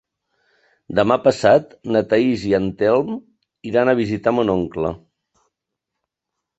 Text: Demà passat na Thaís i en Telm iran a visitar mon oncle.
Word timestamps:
Demà 0.99 1.17
passat 1.25 1.75
na 1.95 2.01
Thaís 2.15 2.47
i 2.53 2.55
en 2.61 2.71
Telm 2.81 3.15
iran 3.75 3.95
a 3.95 3.99
visitar 4.03 4.37
mon 4.39 4.55
oncle. 4.59 4.99